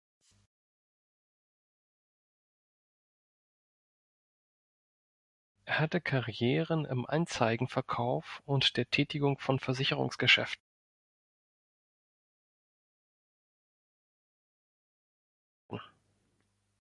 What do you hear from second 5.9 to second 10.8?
Karrieren im Anzeigenverkauf und der Tätigung von Versicherungsgeschäften.